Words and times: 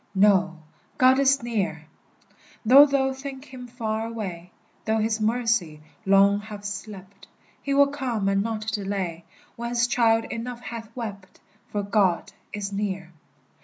Know, 0.15 0.57
God 0.97 1.19
is 1.19 1.43
near! 1.43 1.85
Though 2.65 2.87
thou 2.87 3.13
think 3.13 3.45
him 3.45 3.67
far 3.67 4.07
away, 4.07 4.49
Though 4.83 4.97
his 4.97 5.21
mercy 5.21 5.79
long 6.07 6.39
have 6.39 6.65
slept, 6.65 7.27
He 7.61 7.75
will 7.75 7.85
come 7.85 8.27
and 8.27 8.41
not 8.41 8.65
delay, 8.69 9.25
When 9.55 9.69
his 9.69 9.85
child 9.85 10.25
enough 10.31 10.61
hath 10.61 10.89
wept, 10.95 11.39
For 11.67 11.83
God 11.83 12.33
is 12.51 12.73
near! 12.73 13.11